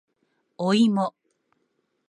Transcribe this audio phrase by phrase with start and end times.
[0.57, 1.13] おいも